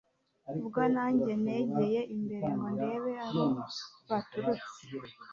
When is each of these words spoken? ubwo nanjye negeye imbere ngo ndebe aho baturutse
ubwo 0.57 0.81
nanjye 0.95 1.31
negeye 1.45 2.01
imbere 2.15 2.47
ngo 2.55 2.67
ndebe 2.75 3.11
aho 3.25 3.43
baturutse 4.09 4.81